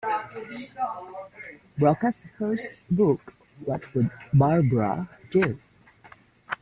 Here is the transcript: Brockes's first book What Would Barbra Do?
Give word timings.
Brockes's 1.77 2.25
first 2.35 2.65
book 2.89 3.35
What 3.65 3.83
Would 3.93 4.09
Barbra 4.33 5.07
Do? 5.29 5.59